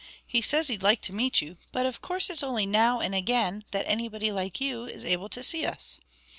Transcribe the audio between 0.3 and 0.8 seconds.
says